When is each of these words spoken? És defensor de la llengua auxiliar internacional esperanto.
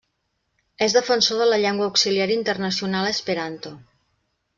És 0.85 0.95
defensor 0.95 1.41
de 1.41 1.45
la 1.49 1.59
llengua 1.63 1.85
auxiliar 1.89 2.27
internacional 2.37 3.11
esperanto. 3.11 3.75